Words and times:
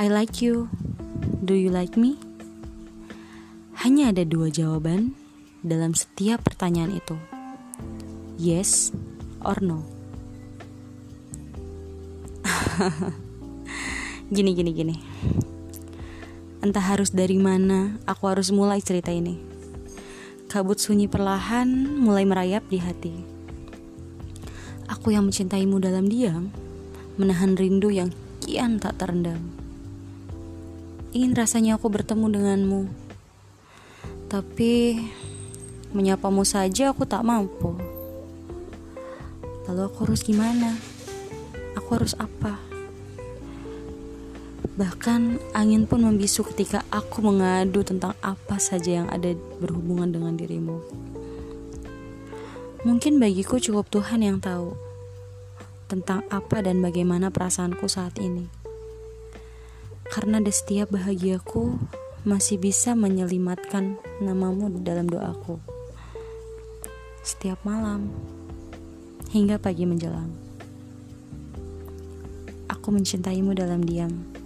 I 0.00 0.08
like 0.08 0.40
you. 0.40 0.72
Do 1.44 1.52
you 1.52 1.68
like 1.68 1.92
me? 2.00 2.16
Hanya 3.84 4.16
ada 4.16 4.24
dua 4.24 4.48
jawaban 4.48 5.12
dalam 5.60 5.92
setiap 5.92 6.40
pertanyaan 6.40 6.96
itu. 6.96 7.20
Yes 8.40 8.96
or 9.44 9.60
no. 9.60 9.84
gini 14.32 14.56
gini 14.56 14.72
gini. 14.72 14.96
Entah 16.64 16.96
harus 16.96 17.12
dari 17.12 17.36
mana 17.36 18.00
aku 18.08 18.24
harus 18.24 18.48
mulai 18.56 18.80
cerita 18.80 19.12
ini. 19.12 19.36
Kabut 20.48 20.80
sunyi 20.80 21.12
perlahan 21.12 21.68
mulai 22.00 22.24
merayap 22.24 22.64
di 22.72 22.80
hati. 22.80 23.20
Aku 24.88 25.12
yang 25.12 25.28
mencintaimu 25.28 25.76
dalam 25.76 26.08
diam, 26.08 26.48
menahan 27.20 27.52
rindu 27.52 27.92
yang 27.92 28.08
kian 28.40 28.80
tak 28.80 28.96
terendam. 28.96 29.59
Ingin 31.10 31.34
rasanya 31.34 31.74
aku 31.74 31.90
bertemu 31.90 32.30
denganmu, 32.30 32.82
tapi 34.30 35.02
menyapamu 35.90 36.46
saja 36.46 36.94
aku 36.94 37.02
tak 37.02 37.26
mampu. 37.26 37.74
Lalu 39.66 39.90
aku 39.90 40.06
harus 40.06 40.22
gimana? 40.22 40.78
Aku 41.74 41.98
harus 41.98 42.14
apa? 42.14 42.62
Bahkan 44.78 45.50
angin 45.50 45.90
pun 45.90 46.06
membisu 46.06 46.46
ketika 46.54 46.86
aku 46.94 47.26
mengadu 47.26 47.82
tentang 47.82 48.14
apa 48.22 48.62
saja 48.62 49.02
yang 49.02 49.08
ada 49.10 49.34
berhubungan 49.58 50.14
dengan 50.14 50.38
dirimu. 50.38 50.78
Mungkin 52.86 53.18
bagiku 53.18 53.58
cukup 53.58 53.90
Tuhan 53.90 54.22
yang 54.22 54.38
tahu 54.38 54.78
tentang 55.90 56.22
apa 56.30 56.62
dan 56.62 56.78
bagaimana 56.78 57.34
perasaanku 57.34 57.90
saat 57.90 58.14
ini. 58.22 58.46
Karena 60.10 60.42
di 60.42 60.50
setiap 60.50 60.90
bahagiaku 60.90 61.78
masih 62.26 62.58
bisa 62.58 62.98
menyelimatkan 62.98 63.94
namamu 64.18 64.66
di 64.74 64.82
dalam 64.82 65.06
doaku. 65.06 65.62
Setiap 67.22 67.62
malam 67.62 68.10
hingga 69.30 69.62
pagi 69.62 69.86
menjelang. 69.86 70.34
Aku 72.66 72.90
mencintaimu 72.90 73.54
dalam 73.54 73.86
diam. 73.86 74.39